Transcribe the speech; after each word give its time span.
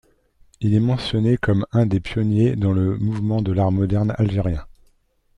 Il 0.61 0.73
est 0.73 0.79
mentionné 0.79 1.37
comme 1.37 1.63
un 1.71 1.85
des 1.85 1.99
pionniers 1.99 2.55
dans 2.55 2.73
le 2.73 2.97
mouvement 2.97 3.43
de 3.43 3.51
l'art 3.51 3.71
moderne 3.71 4.15
algérien. 4.17 4.65